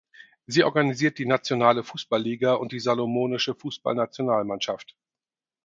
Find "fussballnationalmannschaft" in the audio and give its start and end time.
3.53-4.95